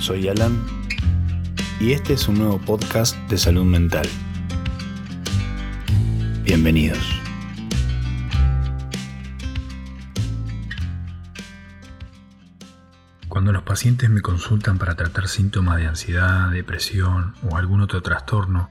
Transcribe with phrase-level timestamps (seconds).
[0.00, 0.64] Soy Alan
[1.78, 4.08] y este es un nuevo podcast de salud mental.
[6.42, 6.98] Bienvenidos.
[13.28, 18.70] Cuando los pacientes me consultan para tratar síntomas de ansiedad, depresión o algún otro trastorno,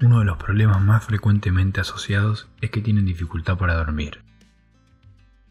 [0.00, 4.22] uno de los problemas más frecuentemente asociados es que tienen dificultad para dormir.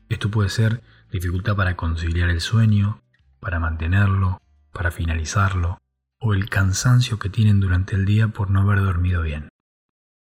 [0.07, 0.81] Esto puede ser
[1.11, 3.01] dificultad para conciliar el sueño,
[3.41, 4.41] para mantenerlo,
[4.77, 5.81] para finalizarlo,
[6.19, 9.49] o el cansancio que tienen durante el día por no haber dormido bien.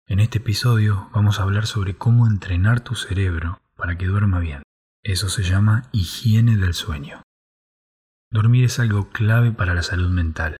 [0.07, 4.63] En este episodio vamos a hablar sobre cómo entrenar tu cerebro para que duerma bien.
[5.03, 7.21] Eso se llama higiene del sueño.
[8.31, 10.55] Dormir es algo clave para la salud mental.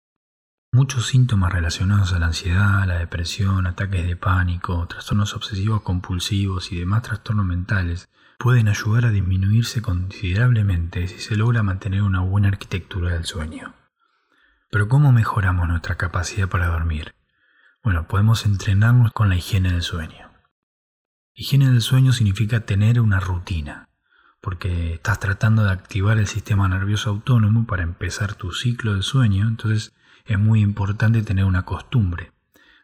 [0.73, 6.79] Muchos síntomas relacionados a la ansiedad, la depresión, ataques de pánico, trastornos obsesivos compulsivos y
[6.79, 13.11] demás trastornos mentales pueden ayudar a disminuirse considerablemente si se logra mantener una buena arquitectura
[13.11, 13.75] del sueño.
[14.71, 17.15] Pero ¿cómo mejoramos nuestra capacidad para dormir?
[17.83, 20.31] Bueno, podemos entrenarnos con la higiene del sueño.
[21.33, 23.89] Higiene del sueño significa tener una rutina,
[24.39, 29.49] porque estás tratando de activar el sistema nervioso autónomo para empezar tu ciclo de sueño,
[29.49, 32.31] entonces es muy importante tener una costumbre.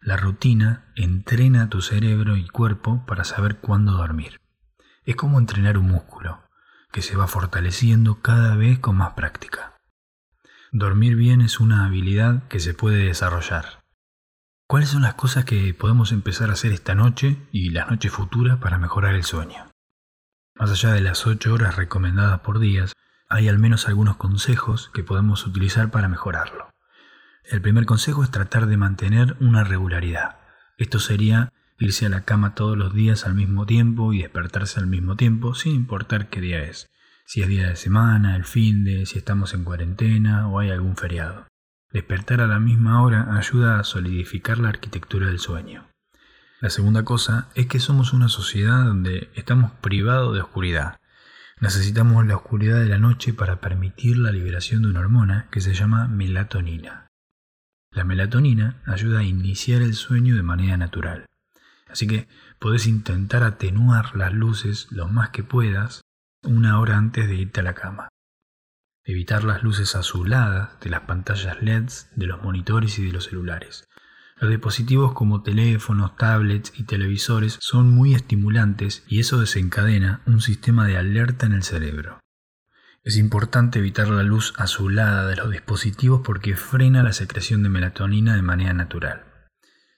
[0.02, 4.42] La rutina entrena tu cerebro y cuerpo para saber cuándo dormir.
[5.06, 6.44] Es como entrenar un músculo,
[6.92, 9.78] que se va fortaleciendo cada vez con más práctica.
[10.72, 13.84] Dormir bien es una habilidad que se puede desarrollar.
[14.68, 18.58] ¿Cuáles son las cosas que podemos empezar a hacer esta noche y las noches futuras
[18.58, 19.68] para mejorar el sueño?
[20.56, 22.94] Más allá de las 8 horas recomendadas por días,
[23.30, 26.72] hay al menos algunos consejos que podemos utilizar para mejorarlo.
[27.44, 30.40] El primer consejo es tratar de mantener una regularidad.
[30.78, 34.88] Esto sería irse a la cama todos los días al mismo tiempo y despertarse al
[34.88, 36.88] mismo tiempo sin importar qué día es,
[37.26, 40.96] si es día de semana, el fin de, si estamos en cuarentena o hay algún
[40.96, 41.48] feriado.
[41.92, 45.88] Despertar a la misma hora ayuda a solidificar la arquitectura del sueño.
[46.62, 51.00] La segunda cosa es que somos una sociedad donde estamos privados de oscuridad.
[51.60, 55.74] Necesitamos la oscuridad de la noche para permitir la liberación de una hormona que se
[55.74, 57.08] llama melatonina.
[57.92, 61.26] La melatonina ayuda a iniciar el sueño de manera natural.
[61.96, 62.28] Así que
[62.60, 66.02] podés intentar atenuar las luces lo más que puedas
[66.44, 68.10] una hora antes de irte a la cama.
[69.06, 73.88] Evitar las luces azuladas de las pantallas LEDs de los monitores y de los celulares.
[74.42, 80.86] Los dispositivos como teléfonos, tablets y televisores son muy estimulantes y eso desencadena un sistema
[80.88, 82.20] de alerta en el cerebro.
[83.06, 88.36] Es importante evitar la luz azulada de los dispositivos porque frena la secreción de melatonina
[88.36, 89.35] de manera natural.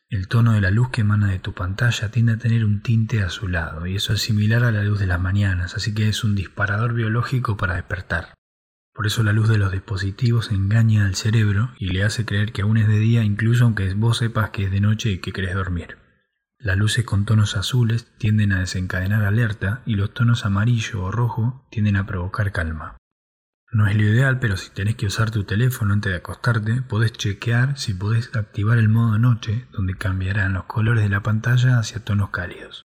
[0.09, 3.23] El tono de la luz que emana de tu pantalla tiende a tener un tinte
[3.23, 6.33] azulado y eso es similar a la luz de las mañanas, así que es un
[6.33, 8.33] disparador biológico para despertar.
[8.93, 12.61] Por eso la luz de los dispositivos engaña al cerebro y le hace creer que
[12.61, 15.55] aún es de día incluso aunque vos sepas que es de noche y que querés
[15.55, 15.97] dormir.
[16.57, 21.67] Las luces con tonos azules tienden a desencadenar alerta y los tonos amarillo o rojo
[21.69, 22.95] tienden a provocar calma.
[23.71, 27.11] No es lo ideal, pero si tenés que usar tu teléfono antes de acostarte, podés
[27.11, 32.03] chequear si podés activar el modo noche, donde cambiarán los colores de la pantalla hacia
[32.03, 32.83] tonos cálidos.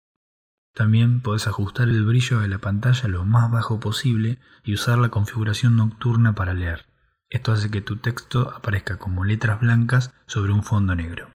[0.74, 5.10] También podés ajustar el brillo de la pantalla lo más bajo posible y usar la
[5.10, 6.86] configuración nocturna para leer.
[7.28, 11.30] Esto hace que tu texto aparezca como letras blancas sobre un fondo negro.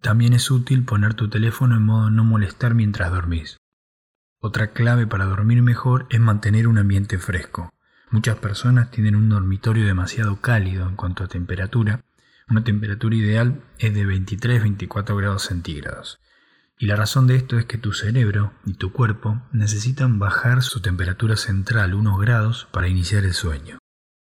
[0.00, 3.58] También es útil poner tu teléfono en modo no molestar mientras dormís.
[4.40, 7.70] Otra clave para dormir mejor es mantener un ambiente fresco.
[8.10, 12.04] Muchas personas tienen un dormitorio demasiado cálido en cuanto a temperatura.
[12.48, 16.20] Una temperatura ideal es de 23-24 grados centígrados.
[16.78, 20.80] Y la razón de esto es que tu cerebro y tu cuerpo necesitan bajar su
[20.80, 23.78] temperatura central unos grados para iniciar el sueño.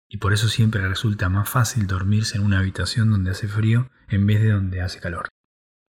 [0.08, 4.28] Y por eso siempre resulta más fácil dormirse en una habitación donde hace frío en
[4.28, 5.30] vez de donde hace calor.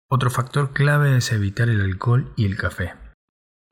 [0.08, 2.94] Otro factor clave es evitar el alcohol y el café.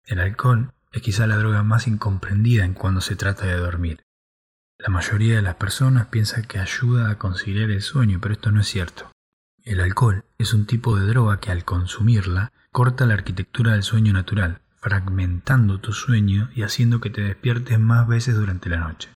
[0.06, 4.03] El alcohol es quizá la droga más incomprendida en cuando se trata de dormir.
[4.85, 8.59] La mayoría de las personas piensa que ayuda a conciliar el sueño, pero esto no
[8.59, 9.09] es cierto.
[9.64, 14.12] El alcohol es un tipo de droga que al consumirla corta la arquitectura del sueño
[14.12, 19.14] natural, fragmentando tu sueño y haciendo que te despiertes más veces durante la noche.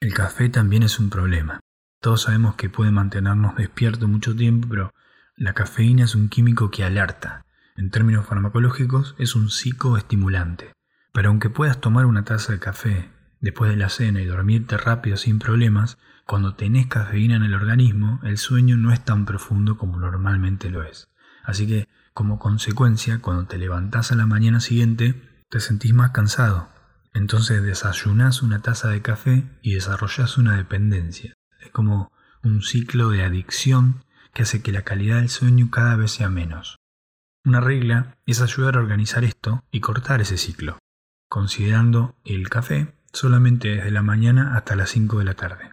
[0.00, 1.60] El café también es un problema.
[2.00, 4.92] Todos sabemos que puede mantenernos despiertos mucho tiempo, pero
[5.36, 7.46] la cafeína es un químico que alerta.
[7.76, 10.72] En términos farmacológicos es un psicoestimulante.
[11.12, 15.16] Pero aunque puedas tomar una taza de café después de la cena y dormirte rápido
[15.16, 19.98] sin problemas, cuando tenés cafeína en el organismo, el sueño no es tan profundo como
[19.98, 21.08] normalmente lo es.
[21.42, 26.68] Así que, como consecuencia, cuando te levantás a la mañana siguiente, te sentís más cansado.
[27.14, 31.32] Entonces desayunás una taza de café y desarrollás una dependencia.
[31.60, 32.12] Es como
[32.42, 34.04] un ciclo de adicción
[34.34, 36.76] que hace que la calidad del sueño cada vez sea menos.
[37.44, 40.78] Una regla es ayudar a organizar esto y cortar ese ciclo,
[41.28, 45.72] considerando el café solamente desde la mañana hasta las 5 de la tarde.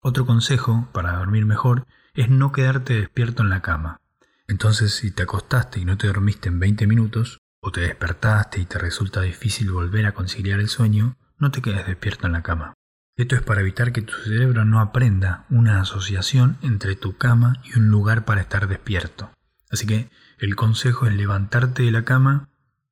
[0.00, 4.00] Otro consejo para dormir mejor es no quedarte despierto en la cama.
[4.46, 8.66] Entonces, si te acostaste y no te dormiste en 20 minutos, o te despertaste y
[8.66, 12.74] te resulta difícil volver a conciliar el sueño, no te quedes despierto en la cama.
[13.16, 17.78] Esto es para evitar que tu cerebro no aprenda una asociación entre tu cama y
[17.78, 19.30] un lugar para estar despierto.
[19.70, 22.50] Así que el consejo es levantarte de la cama,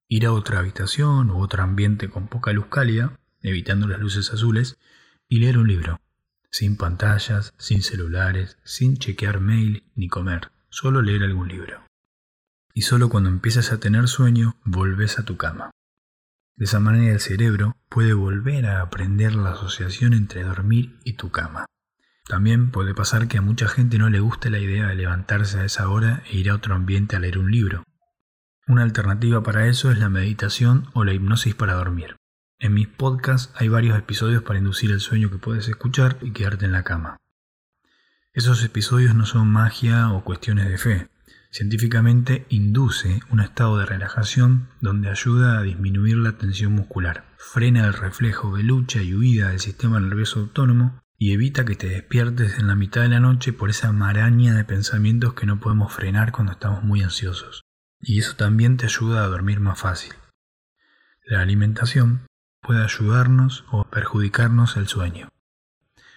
[0.09, 3.13] ir a otra habitación u otro ambiente con poca luz cálida,
[3.43, 4.79] evitando las luces azules,
[5.29, 6.01] y leer un libro,
[6.51, 11.83] sin pantallas, sin celulares, sin chequear mail ni comer, solo leer algún libro
[12.75, 15.71] y solo cuando empiezas a tener sueño volves a tu cama.
[16.57, 21.31] De esa manera el cerebro puede volver a aprender la asociación entre dormir y tu
[21.31, 21.67] cama.
[22.27, 25.65] También puede pasar que a mucha gente no le guste la idea de levantarse a
[25.65, 27.83] esa hora e ir a otro ambiente a leer un libro.
[28.67, 32.17] Una alternativa para eso es la meditación o la hipnosis para dormir.
[32.63, 36.65] En mis podcasts hay varios episodios para inducir el sueño que puedes escuchar y quedarte
[36.65, 37.19] en la cama.
[38.33, 41.09] Esos episodios no son magia o cuestiones de fe,
[41.53, 47.93] Científicamente induce un estado de relajación donde ayuda a disminuir la tensión muscular, frena el
[47.93, 52.69] reflejo de lucha y huida del sistema nervioso autónomo y evita que te despiertes en
[52.69, 56.53] la mitad de la noche por esa maraña de pensamientos que no podemos frenar cuando
[56.53, 57.61] estamos muy ansiosos.
[58.01, 60.15] Y eso también te ayuda a dormir más fácil.
[61.27, 62.23] La alimentación
[62.63, 65.29] puede ayudarnos o perjudicarnos el sueño.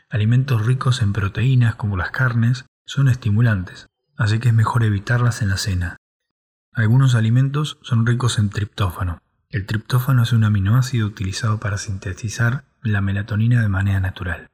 [0.09, 5.49] Alimentos ricos en proteínas como las carnes son estimulantes, así que es mejor evitarlas en
[5.49, 5.97] la cena.
[6.71, 9.19] Algunos alimentos son ricos en triptófano.
[9.49, 14.49] El triptófano es un aminoácido utilizado para sintetizar la melatonina de manera natural.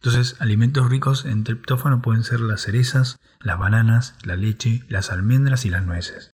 [0.00, 5.64] Entonces, alimentos ricos en triptófano pueden ser las cerezas, las bananas, la leche, las almendras
[5.64, 6.30] y las nueces.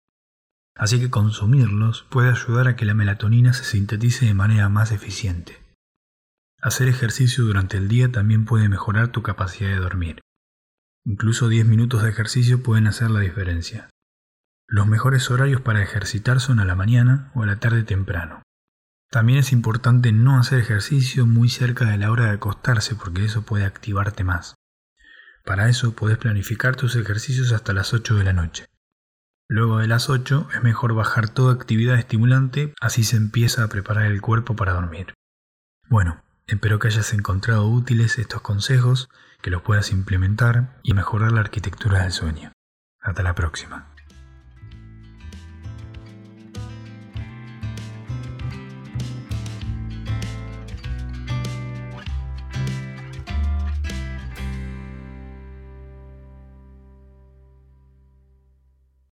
[0.79, 5.61] Así que consumirlos puede ayudar a que la melatonina se sintetice de manera más eficiente.
[6.61, 10.21] Hacer ejercicio durante el día también puede mejorar tu capacidad de dormir.
[11.05, 13.89] Incluso 10 minutos de ejercicio pueden hacer la diferencia.
[14.67, 18.41] Los mejores horarios para ejercitar son a la mañana o a la tarde temprano.
[19.09, 23.41] También es importante no hacer ejercicio muy cerca de la hora de acostarse porque eso
[23.41, 24.55] puede activarte más.
[25.43, 28.68] Para eso puedes planificar tus ejercicios hasta las 8 de la noche.
[29.51, 34.05] Luego de las 8 es mejor bajar toda actividad estimulante, así se empieza a preparar
[34.05, 35.15] el cuerpo para dormir.
[35.89, 39.09] Bueno, espero que hayas encontrado útiles estos consejos
[39.41, 42.51] que los puedas implementar y mejorar la arquitectura del sueño.
[43.01, 43.91] Hasta la próxima.